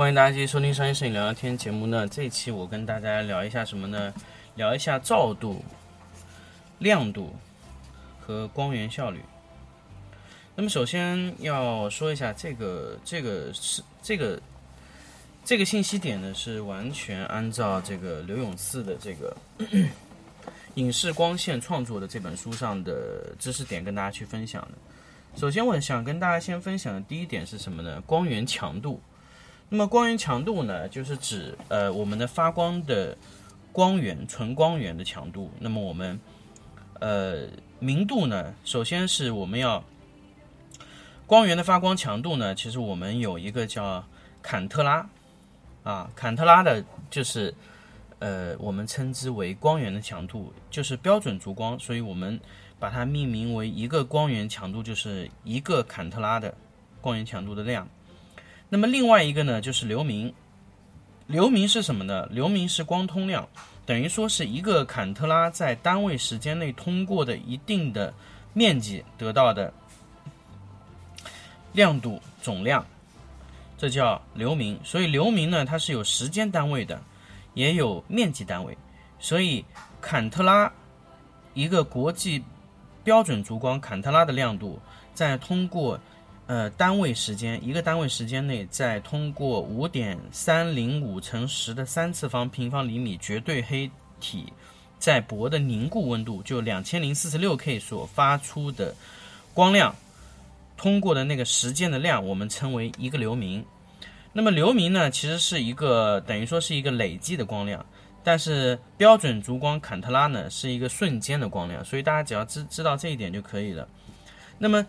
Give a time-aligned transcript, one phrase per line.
[0.00, 2.08] 欢迎大家继续收听商业摄影聊聊天节目呢。
[2.08, 4.14] 这一期我跟大家聊一下什么呢？
[4.54, 5.62] 聊一下照度、
[6.78, 7.36] 亮度
[8.18, 9.20] 和光源效率。
[10.56, 14.40] 那么首先要说一下这个这个是这个
[15.44, 19.36] 这个信息点呢，是完全按照这个刘永四的这个
[20.76, 25.38] 影视光线创作的这本书上的知识点跟大家去分享的。
[25.38, 28.00] 首先，我想跟大家先分享的第一点是什么呢？
[28.06, 28.98] 光源强度。
[29.72, 33.16] 那么光源强度呢，就是指呃我们的发光的
[33.70, 35.48] 光源纯光源的强度。
[35.60, 36.18] 那么我们
[36.98, 37.46] 呃
[37.78, 39.82] 明度呢，首先是我们要
[41.24, 44.04] 光源的发光强度呢，其实我们有一个叫
[44.42, 45.08] 坎特拉
[45.84, 47.54] 啊，坎特拉的就是
[48.18, 52.40] 呃我们称之为光源的强度，就是标准烛光，所以我们
[52.80, 56.52] 把它命名为一个光源强度就是一个坎特拉的
[57.00, 57.88] 光源强度的量。
[58.70, 60.32] 那么另外一个呢，就是流明。
[61.26, 62.26] 流明是什么呢？
[62.30, 63.48] 流明是光通量，
[63.86, 68.12] 等于说是一个坎特拉在单位时间内通过的一定的
[68.52, 69.72] 面积得到的
[71.72, 72.84] 亮度总量，
[73.78, 74.76] 这叫流明。
[74.82, 77.00] 所以流明呢，它是有时间单位的，
[77.54, 78.76] 也有面积单位。
[79.20, 79.64] 所以
[80.00, 80.72] 坎特拉
[81.54, 82.42] 一个国际
[83.04, 84.80] 标准烛光坎特拉的亮度，
[85.14, 85.96] 在通过
[86.50, 93.88] 呃，单位时间一个单位时间内，再通过五点三零五乘十的三次方平方厘米绝对黑
[94.18, 94.52] 体
[94.98, 98.92] 在铂的凝固温度，就两千零四十六 K 所发出的
[99.54, 99.94] 光亮，
[100.76, 103.64] 通过的那个时间的量，我们称为一个流明。
[104.32, 107.86] 那么流明呢，其实是一个等于说是一个累计的光亮，
[108.24, 113.86] 但是标准烛光坎特拉呢是一个瞬间的光亮，所以大家只要知知道这一点就可以了。
[114.62, 114.84] 那么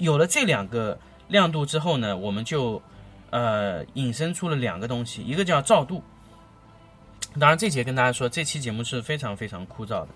[0.00, 2.82] 有了这两个亮度之后呢，我们就
[3.30, 6.02] 呃引申出了两个东西，一个叫照度。
[7.38, 10.08] 当然，这节跟大家说，这期节目是非常非常枯燥的，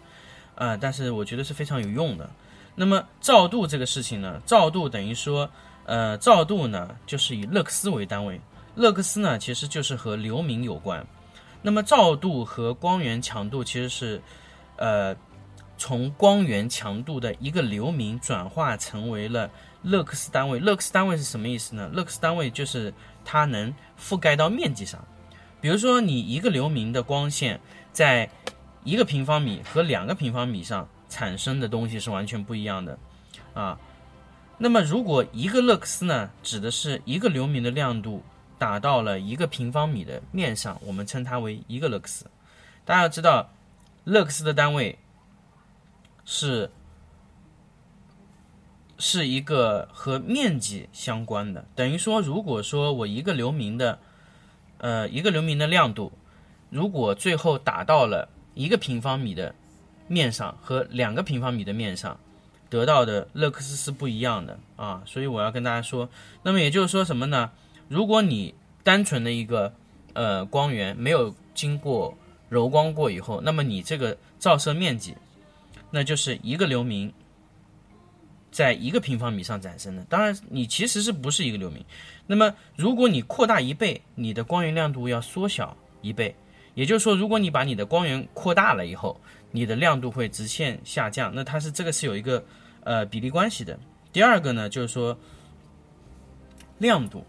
[0.57, 2.29] 呃，但是我觉得是非常有用的。
[2.75, 5.49] 那么照度这个事情呢，照度等于说，
[5.85, 8.41] 呃，照度呢就是以勒克斯为单位，
[8.75, 11.07] 勒克斯呢其实就是和流明有关。
[11.63, 14.21] 那么照度和光源强度其实是
[14.77, 15.15] 呃
[15.77, 19.51] 从光源强度的一个流明转化成为了
[19.83, 20.59] 勒克斯单位。
[20.59, 21.91] 勒克斯单位是什么意思呢？
[21.93, 22.93] 勒克斯单位就是
[23.25, 25.05] 它能覆盖到面积上。
[25.61, 27.61] 比如说，你一个流明的光线
[27.93, 28.29] 在
[28.85, 32.99] 一个平方米和两个平方米上产生的东西是完全不一样的
[33.55, 33.79] 啊。
[34.59, 38.23] 那么，如果一个勒克斯呢，指的是一个流明的亮度
[38.59, 42.27] 打到了一个平方米的面上，我们称它为一个勒克斯。
[42.85, 43.51] 大家要知道，
[44.05, 44.99] 勒克斯的单位
[46.25, 46.71] 是
[48.99, 53.99] 是一个和面积相关的，等于说，如果说我一个流明的，
[54.79, 56.13] 呃，一个流明的亮度，
[56.71, 59.55] 如果最后打到了一个平方米的
[60.07, 62.19] 面上和两个平方米的面上，
[62.71, 66.09] 得到的勒克斯是不一样的啊，所以我要跟大家说，
[66.43, 67.51] 那么也就是说什么呢？
[67.89, 69.73] 如果你单纯的一个
[70.13, 72.17] 呃光源没有经过
[72.49, 75.17] 柔光过以后，那么你这个照射面积，
[75.95, 77.13] 那就是一个流明
[78.51, 80.03] 在一个平方米上产生的。
[80.07, 81.85] 当然，你其实是不是一个流明？
[82.27, 86.35] 那么如果你扩大一倍，你的光源亮度要缩小一倍。
[86.75, 89.21] 也就是说，如果你把你的光源扩大了以后，
[89.53, 91.33] 你的亮度会直线下降。
[91.33, 92.45] 那它是这个是有一个
[92.83, 93.79] 呃比例关系的。
[94.13, 95.17] 第二个呢，就是说
[96.79, 97.25] 亮度，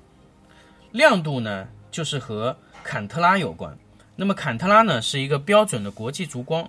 [0.91, 3.77] 亮度呢就是和坎特拉有关。
[4.15, 6.67] 那么坎特拉呢是一个标准的国际烛光，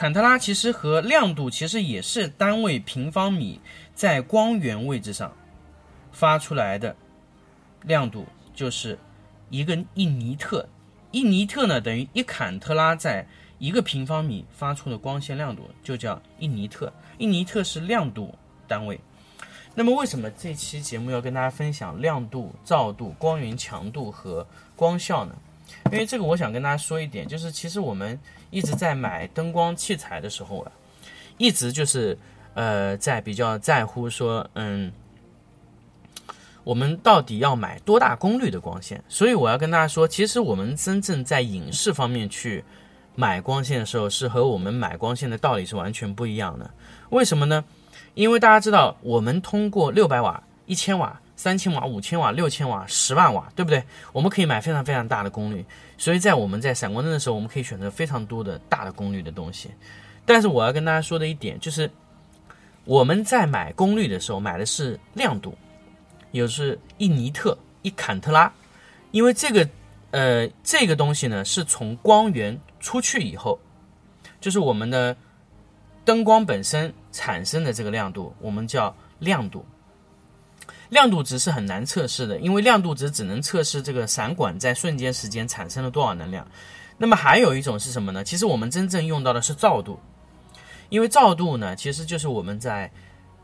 [0.00, 3.60] 坎特拉其实和亮度其实也是单位平方米
[3.94, 5.30] 在光源位置上
[6.10, 6.96] 发出来的
[7.82, 8.24] 亮度，
[8.54, 8.98] 就是
[9.50, 10.66] 一个一尼特。
[11.10, 13.26] 一尼特呢等于一坎特拉在
[13.58, 18.34] 一个平方米发出的光线亮度就叫一尼特，一尼特是亮度
[18.66, 18.98] 单位。
[19.74, 25.36] 那么为什么这期节目要跟大家分享亮度、照度、光源强度和光效呢？
[25.92, 28.18] 因为这个，我想跟大家说一点，就是其实我们
[28.50, 30.72] 一直在买灯光器材的时候啊，
[31.38, 32.16] 一直就是
[32.54, 34.92] 呃在比较在乎说，嗯，
[36.64, 39.02] 我们到底要买多大功率的光线？
[39.08, 42.64] 所以我要跟大家说，其实我们真正在影视方面去
[43.16, 46.70] 买光线的时候，是和我们买光线的道理是完全不一样的。
[47.10, 47.64] 为什么呢？
[48.14, 53.82] 因为大家知道，我们通过六百瓦、一千瓦、三千瓦、五千瓦、六千瓦、十万瓦，对不对？
[54.12, 55.64] 我们可以买非常非常大的功率，
[55.96, 59.70] 所以在我们在闪光灯的时候，我们可以选择非常多的大的功率的东西。
[60.26, 61.90] 但是我要跟大家说的一点就是，
[62.84, 65.56] 我们在买功率的时候买的是亮度，
[66.30, 68.52] 也就是一尼特、一坎特拉，
[69.10, 69.66] 因为这个
[70.10, 73.58] 呃这个东西呢是从光源出去以后，
[74.42, 75.16] 就是我们的
[76.04, 79.64] 灯光本身产生的这个亮度，我们叫亮度。
[80.90, 86.46] 亮度值是很难测试的，因为亮度值只能测试这个闪管在瞬间时间产生了多少能量。
[86.98, 88.22] 那么还有一种是什么呢？
[88.22, 89.98] 其实我们真正用到的是照度，
[90.90, 92.90] 因为照度呢，其实就是我们在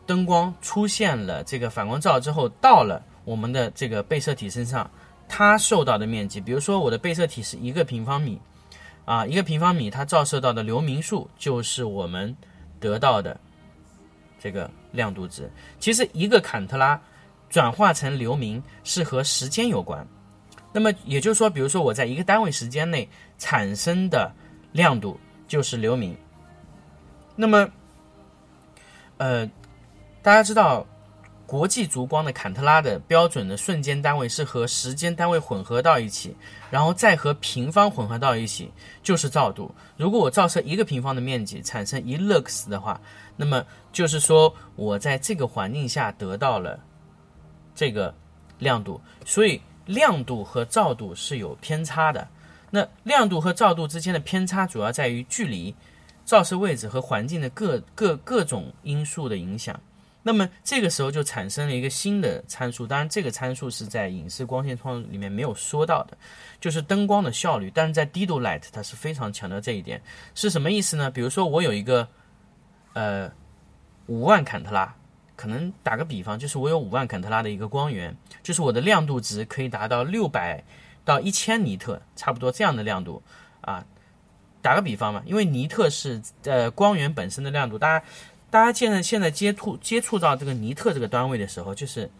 [0.05, 4.91] 灯光出现了这个反光罩之后，到了我们的这个被摄体身上，
[5.27, 8.39] 它受到的面积，比如说我的被摄体是一个平方米，
[9.05, 12.37] 啊，一个平方米它照射到的流明数就是我们
[12.79, 13.41] 得到的
[14.39, 15.51] 这个亮度值。
[15.81, 17.01] 其实一个坎特拉
[17.49, 20.07] 转化成流明是和时间有关。
[20.73, 23.09] 那么也就是说，比如说我在一个单位时间内
[23.39, 24.31] 产生的
[24.73, 26.15] 亮度就是流明。
[27.35, 27.69] 那么，
[29.17, 29.47] 呃，
[30.23, 30.87] 大家知道
[31.47, 36.37] 国际烛光的坎特拉的标准的瞬间单位是和时间单位混合到一起，
[36.71, 38.71] 然后再和平方混合到一起，
[39.03, 39.75] 就是照度。
[39.97, 43.01] 如果我照射一个平方的面积产生一 lux 的话，
[43.37, 46.79] 那么就是说我在这个环境下得到了
[47.76, 48.12] 这个
[48.58, 52.26] 亮度，所以亮度和照度是有偏差的。
[52.70, 55.73] 那亮度和照度之间的偏差主要在于距离、
[56.25, 59.78] 照射位置和环境的各各各种因素的影响。
[60.23, 66.19] 那么这个时候就产生了一个新的参数，当然这个参数是在影视光线创作里面没有说到的，
[66.61, 67.70] 就是灯光的效率。
[67.73, 70.02] 但是在 Dido Light 它是非常强调这一点，
[70.34, 71.12] 是什么意思呢？
[71.12, 72.08] 比如说我有一个
[72.94, 73.31] 呃
[74.06, 74.93] 五万坎特拉，
[75.37, 80.65] 可能打个比方，就是我有五万坎特拉的一个光源，就是我的亮度值可以达到六百
[81.05, 83.23] 到一千尼特，差不多这样的亮度
[83.61, 83.85] 啊。
[84.62, 88.05] 打个比方嘛，因为尼特是呃光源本身的亮度，大家
[88.50, 92.11] 大家现在现在接触接触到这个尼特这个单位的时候，就是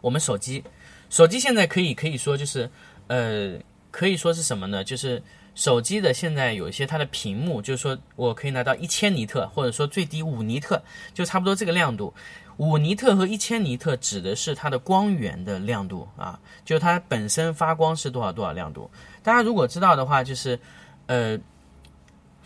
[0.00, 0.64] 我们手机，
[1.08, 2.68] 手机现在可以可以说就是
[3.06, 3.56] 呃
[3.92, 4.82] 可以说是什么呢？
[4.82, 5.22] 就是
[5.56, 10.80] 手机的现在有一些它的屏幕，就是说我可以拿到一千尼特，或者说最低五尼特，
[11.12, 12.14] 就差不多这个亮度。
[12.58, 18.88] 五尼特和一千尼特指的是它的光源的亮度啊，就它本身发光是多少多少亮度。
[19.24, 20.56] 大家如果知道的话，就是
[21.06, 21.36] 呃。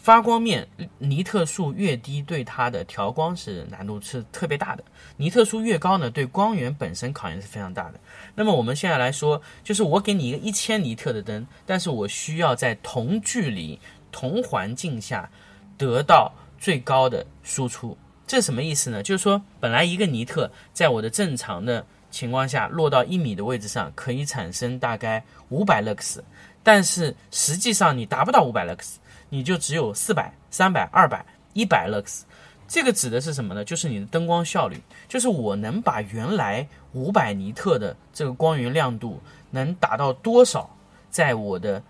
[0.02, 0.66] 发光面
[0.98, 4.82] 尼特数越低，对它的调光是难度是特别大的；
[5.18, 8.00] 尼特数越高呢，对光源本身考验是非常大的。
[8.34, 13.78] 那么我们现在来说，就是我给你一个一千尼特的灯，但是我需要在同距离、
[14.10, 15.30] 同环境下
[15.76, 17.94] 得到最高的输出。
[18.26, 19.02] 这什么意思呢？
[19.02, 26.20] 就是说，本来一个尼特在我的正常的情况下落到一米的位置上，可以产生大概五百 lux，
[26.62, 28.94] 但是实际上你达不到五百 lux。
[29.30, 32.22] 你就只有四百、三百、二百、一百 lux，
[32.68, 33.64] 这个指的是什么呢？
[33.64, 34.76] 就是你的灯光效率，
[35.08, 39.20] 就是我能把原来五百尼特的这个光源亮度
[39.50, 40.68] 能达到多少，
[41.10, 41.80] 在我的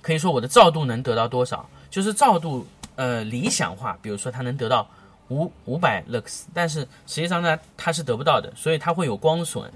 [0.00, 4.88] 可以说我的照度能得到多少，就是照度呃理想化，比如说它能得到
[5.28, 9.70] 五五百 lux，但是实际上呢它是得不到的，所以它会有光损，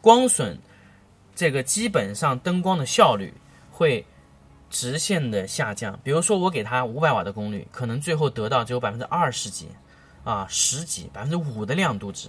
[0.00, 0.56] 光损
[1.34, 3.34] 这个基本上灯光的效率
[3.72, 4.06] 会。
[4.70, 9.66] 直线的下降，比如说我给它五百瓦的功率，可能最后得到只有百分之二十几，
[10.22, 12.28] 啊十几百分之五的亮度值。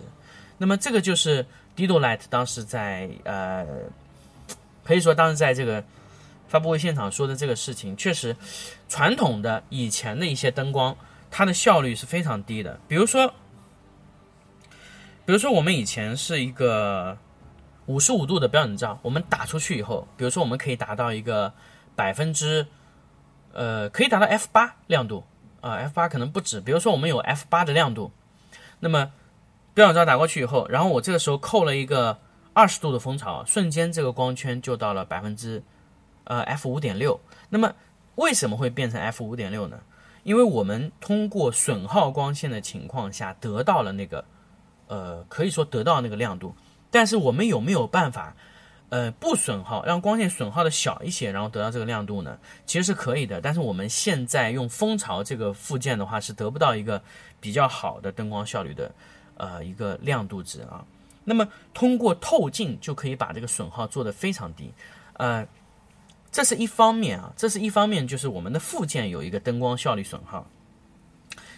[0.57, 1.45] 那么这个就是
[1.75, 3.65] Dido Light 当时在呃，
[4.83, 5.83] 可以说当时在这个
[6.47, 8.35] 发布会现场说的这个事情，确实
[8.89, 10.97] 传统的以前的一些灯光，
[11.29, 12.79] 它的效率是非常低的。
[12.87, 13.27] 比如说，
[15.25, 17.15] 比如说我们以前是一个
[17.85, 21.53] 五十五度的标准照，我们打出去以后，比如说我们可以达到一个。
[22.01, 22.65] 百分之，
[23.53, 25.23] 呃，可以达到 f 八亮度
[25.61, 26.59] 啊，f 八可能不止。
[26.59, 28.11] 比如说我们有 f 八的亮度，
[28.79, 29.11] 那么
[29.75, 32.17] 标准照打过去以后，然后我这个时候扣了一个
[32.53, 35.61] 二十度的蜂巢，瞬间这个光圈就到了百分之，
[36.23, 37.19] 呃，f 五点六。
[37.49, 37.71] 那么
[38.15, 39.79] 为什么会变成 f 五点六呢？
[40.23, 44.25] 因为我们通过损耗光线的情况下得到了那个，
[44.87, 46.55] 呃，可以说得到那个亮度，
[46.89, 48.35] 但是我们有没有办法，
[48.91, 52.37] 呃，不损耗，让光线损耗的小一些，然后得到这个亮度呢？
[52.65, 57.01] 其实是可以的，但是我们现在用蜂巢这个附件的话，是得不到一个
[57.39, 58.91] 比较好的灯光效率的，
[59.37, 60.83] 呃，一个亮度值啊。
[61.23, 64.69] 那么通过透镜就可以把这个损耗做得非常低，
[65.13, 65.47] 呃，
[66.29, 70.45] 这是一方面啊，这是一方面，就是我们的附件有一个灯光效率损耗。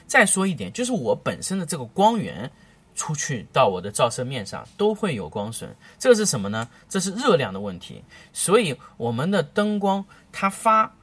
[0.06, 2.52] 再说一点，就是我本身的这个光源
[2.96, 6.68] 出去到我的照射面上都会有光损，这是什么呢？
[6.88, 8.04] 这是热量的问题。
[8.32, 10.94] 所以我们的灯光它发，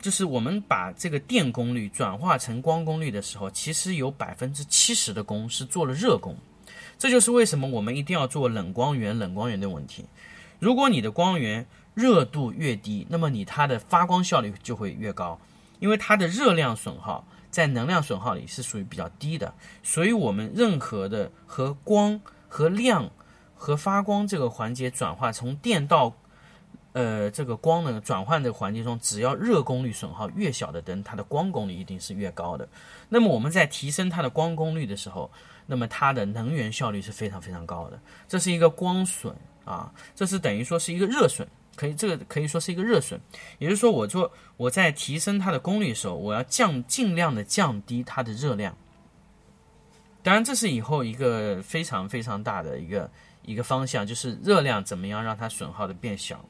[0.00, 6.36] 就是我们把这个电功率转化成光功率的时候，其实有百分之七十的功是做了热功。
[6.98, 10.04] 这就是为什么我们一定要做冷光源，冷光源的问题。
[10.58, 15.40] 如果你的光源热度越低，那么你它的发光效率就会越高，
[15.80, 19.54] 因为它的热量损耗在能量损耗里是属于比较低的。
[19.84, 23.08] 所以，我们任何的和光、和亮、
[23.54, 26.12] 和发光这个环节转化，从电到
[26.94, 32.68] 呃这个光能转换的环节中，只要热功率损耗越小的灯，它的光功率一定是越高的。
[33.08, 35.30] 那么我们在提升它的光功率的时候，
[35.66, 38.00] 那么它的能源效率是非常非常高的。
[38.26, 43.20] 这是一个光损啊，这是等于说是一个热损，可以这个可以说是一个热损。
[43.58, 48.76] 也就是说，我做我在提升它的功率的时候，我要降尽量的降低它的热量。
[50.22, 53.10] 当然，这是以后一个非常非常大的一个
[53.44, 56.44] 一个方向，就是热量怎么样让它损耗的变小。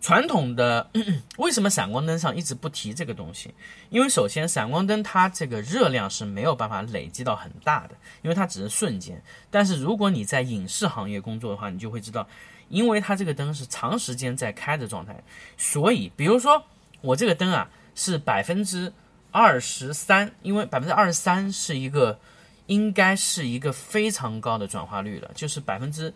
[0.00, 0.90] 传统的
[1.38, 3.54] 为什么闪光灯上一直不提这个东西？
[3.88, 9.22] 因为首先，闪光灯它这个热量是没有办法累积到很大的，因为它只是瞬间。
[9.50, 12.28] 但是如果你在影视行业工作的话，你就会知道，
[12.68, 15.14] 因为它这个灯是长时间在开的状态，
[15.56, 16.62] 所以比如说
[17.00, 18.92] 我这个灯啊是百分之
[19.30, 22.18] 二十三，因为百分之二十三是一个
[22.66, 26.12] 应该是一个非常高的转化率了，就是百分之。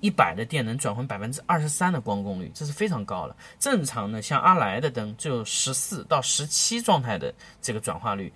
[0.00, 3.34] 一百的电能转换百分之二十三的光功率，这是非常高了。
[3.58, 8.30] 正常的像阿莱的灯就十四到十七状态的这个转化率，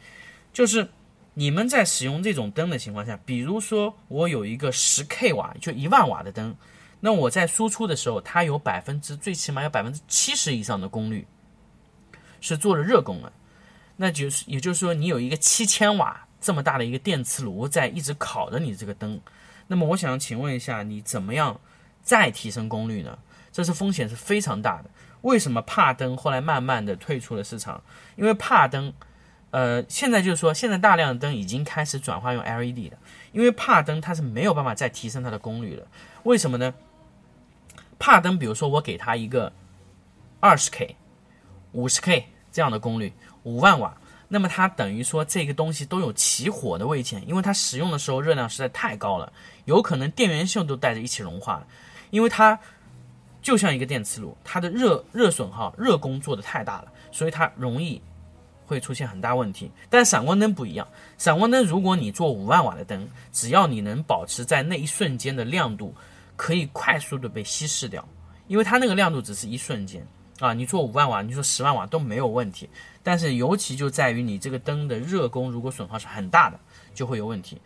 [0.55, 0.89] 就是
[1.35, 6.57] 你们在使用这种灯的情况下，比如说我有一个十 k 瓦，就一万瓦的灯，
[7.01, 11.27] 那我在输出的时候，它有百分之最起码有百分之七十以上的功率
[12.41, 13.33] 是做了热功的，
[13.97, 19.21] 那就是也就是说你有一个七千瓦这么大的一个电磁炉在一直烤着你这个灯。
[19.67, 21.61] 那么我想请问一下，你怎么样
[22.03, 23.19] 再提升功率呢？
[23.53, 24.91] 这是风险是非常大的。
[25.23, 27.83] 为什么帕灯后来慢慢的退出了市场？
[28.17, 28.93] 因为帕灯，
[29.51, 32.99] 呃，现在就是说，现在大量的灯已经开始转化用 LED 了。
[33.33, 35.87] 因为帕灯它是没有办法再提升它的功率了。
[36.23, 36.73] 为什么呢？
[38.01, 39.53] 帕灯，比如说我给它一个
[40.41, 40.97] 二十 K、
[41.73, 43.13] 五十 K 这样的功率，
[43.45, 43.97] 五万瓦。
[44.27, 49.33] 那么它等于说这个东西都有起火的危险，因为它使用的时候热量实在太高了，
[49.65, 51.67] 有可能电源线都带着一起融化了，
[52.11, 52.59] 因为它
[53.43, 58.01] 就像一个电磁炉，它的热热损耗、热功做的太大了，所以它容易
[58.67, 59.71] 会出现很大问题。
[59.91, 60.87] 但闪光灯不一样，
[61.19, 65.93] 闪光灯如果你做五万瓦的灯，只要你能保持在那一瞬间的亮度，
[66.41, 68.03] 可以快速的被稀释掉，
[68.49, 70.03] 因为它那个亮度只是一瞬间
[70.39, 72.67] 啊，你做五万瓦，你说十万瓦都没有问题。
[73.03, 76.59] 但是尤其就在于你这个灯的热功如果损耗是很大的，
[76.95, 77.61] 就会有问题。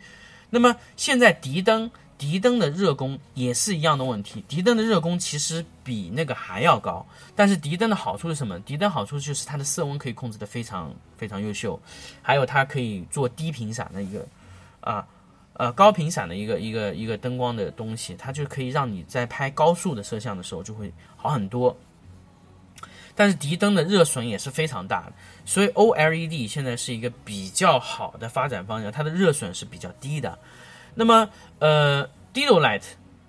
[0.49, 4.43] 那么现在敌灯，敌灯的热功也是一样的问题。
[4.45, 8.59] 敌灯的热功其实比那个还要高，但是敌灯的好处是什么？
[8.59, 11.79] 敌灯好处就是它的色温可以控制的非常非常优秀，
[12.21, 14.27] 还有它可以做低频闪的一个
[14.81, 15.07] 啊
[15.55, 21.75] 呃高频闪的一个一个一个灯光的东西，它就可以让你在拍高速的摄像的时候就会好很多。
[23.17, 25.13] 但是敌灯的热损也是非常大的，
[25.45, 30.37] 所以 OLED 现在是一个比较好的发展方向，它的热损是比较低的。
[30.93, 32.83] 那么，呃，Didolight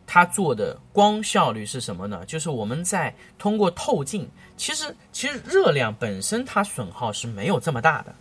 [0.04, 2.24] 它做的光效率是什么呢？
[2.26, 8.12] 就是我们在通过透镜，其实其实热量本身它损耗是没有这么大的。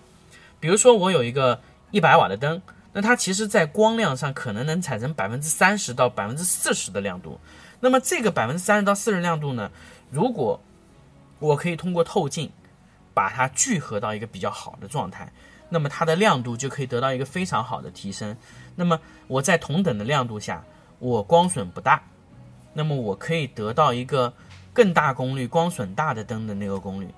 [0.59, 1.59] 比如说我有一个
[1.89, 2.62] 一百瓦的灯，
[2.97, 7.37] 那它其实在光量上可能能产生百分之三十到百分之四十的亮度。
[7.81, 9.69] 那么这个百分之三十到四十亮度呢，
[10.09, 10.61] 如果
[11.39, 12.49] 我可以通过透镜
[13.13, 15.29] 把它聚合到一个比较好的状态，
[15.67, 18.37] 那么它的亮度就可以得到一个非常好的提升。
[18.77, 18.97] 那么
[19.27, 20.63] 我在同等的亮度下，
[20.99, 22.01] 我光损不大，
[22.73, 24.33] 那么我可以得到一个
[24.71, 27.09] 更大功率、光损大的灯的那个功率。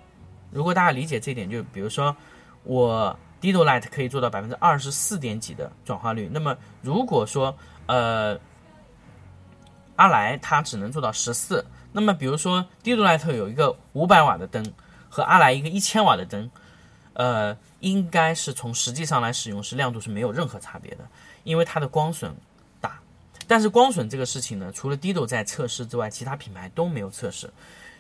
[0.50, 2.16] 如果大家理解这一点，就比如说
[2.64, 8.40] 我 Dido Light 可以做到百分之二十四点几的转化率，那么如果说呃
[9.96, 11.66] 阿莱它只能做到十四。
[11.94, 14.64] 那么，比如说 Didolight 有一个五百瓦的灯，
[15.10, 16.52] 和阿莱一个一千瓦的灯，
[17.14, 21.08] 呃，应该是从实际上来使用是亮度是没有任何差别的，
[21.44, 22.36] 因为它的光损
[22.80, 23.00] 大。
[23.48, 27.50] 但是光损这个事情呢，除了 Dido 在测试之外，其他品牌都没有测试，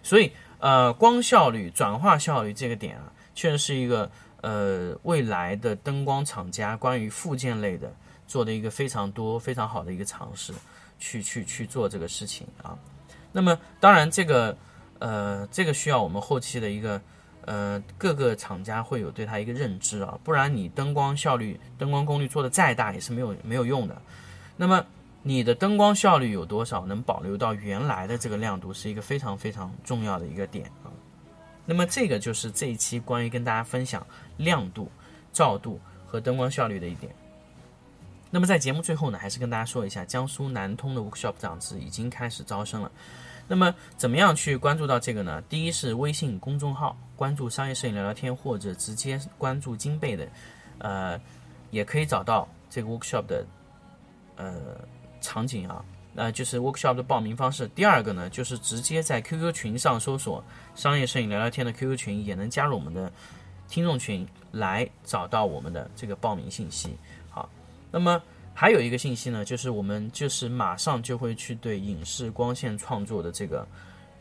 [0.04, 3.04] 所以呃，光效率、转化效率这个点啊，
[3.38, 4.10] 确实是一个
[4.42, 7.94] 呃未来的灯光厂家关于附件类的
[8.26, 10.52] 做的一个非常多、非常好的一个尝试，
[10.98, 12.76] 去去去做这个事情啊。
[13.32, 14.58] 那么当然这个
[14.98, 17.00] 呃这个需要我们后期的一个
[17.46, 24.02] 呃各个厂家会有对它一个认知啊，不然你灯光效率、灯光功率做的再大也是没有没有用的。
[24.56, 24.84] 那么
[25.22, 30.90] 你的灯光效率有多少能保留到原来的这个亮度，是一个非常非常重要的一个点啊。
[31.68, 34.04] 那么这个就是这一期关于跟大家分享
[34.38, 34.90] 亮度、
[35.32, 37.14] 照度和灯光效率的一点。
[38.32, 42.92] 那么在节目最后呢，还是跟大家说一下，江苏南通的 workshop 长职已经开始招生了。
[43.50, 45.42] 那么怎么样去关注到这个呢？
[45.50, 50.28] 第一是微信公众号关注商业摄影聊聊天，或者直接关注金贝的，
[50.80, 51.22] 呃，
[51.72, 53.46] 也可以找到这个 workshop 的
[54.36, 54.56] 呃
[55.22, 55.84] 场景啊。
[56.18, 57.68] 呃，就是 workshop 的报名方式。
[57.76, 60.44] 第二个呢，就是直接在 QQ 群上搜索
[60.74, 63.12] “商业摄影聊聊天”的 QQ 群，也能加入我们的
[63.70, 66.98] 听众群，来找到我们的这个报名信息。
[67.30, 67.48] 好，
[67.92, 68.20] 那么
[68.56, 73.68] 还有一个信息呢，就是我们就是马上就会去对影视光线创作的这个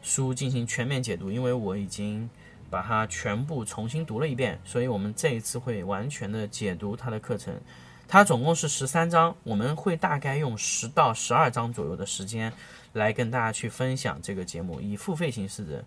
[0.03, 2.29] 书进行全面解读，因为我已经
[2.69, 7.59] 把它全部重新读了一遍，所以我们这一次会完全的解读它的课程。
[8.09, 12.53] 它总共是十三章，我们会大概用十到十二章左右的时间
[12.93, 15.85] 来跟大家去分享这个节目，以付费形式的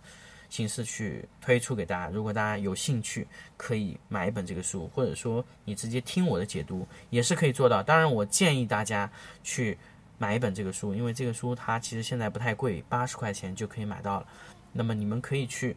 [0.49, 2.11] 形式去推出给大家。
[2.11, 7.81] 如果大家有兴趣，可以买一本这个书，或者说你直接听我的解读也是可以做到。
[7.81, 9.09] 当然，我建议大家
[9.41, 9.77] 去
[10.17, 14.27] 买一本这个书，因为这个书它其实现在不太贵，八十块钱就可以买到了。
[14.73, 15.75] 那么你们可以去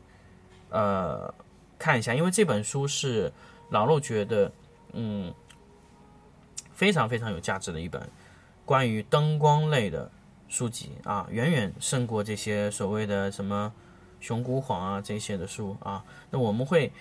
[0.70, 1.32] 呃
[1.78, 3.32] 看一下，因为这本书是
[3.70, 4.50] 老陆觉得
[4.92, 5.32] 嗯。
[6.74, 8.08] 非常非常有价值的一本
[8.64, 10.10] 关于灯光类的
[10.48, 13.72] 书籍啊，远远胜过这些所谓的什么
[14.20, 16.04] 熊谷晃啊这些的书啊。
[16.30, 16.92] 那我们会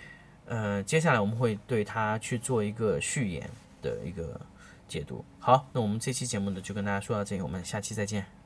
[0.45, 3.49] 呃，接下来我们会对它去做一个序言
[3.81, 4.39] 的一个
[4.87, 5.23] 解读。
[5.39, 8.40] 好，那我们这期节目呢就跟大家说到这里，我们下期再见。